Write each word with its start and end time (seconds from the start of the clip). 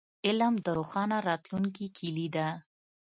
علم 0.27 0.53
د 0.65 0.67
روښانه 0.77 1.17
راتلونکي 1.29 1.85
کیلي 1.97 2.27
ده. 2.35 2.47